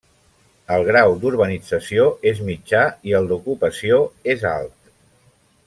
[0.75, 4.01] El grau d'urbanització és mitjà i el d'ocupació
[4.35, 4.77] és alt.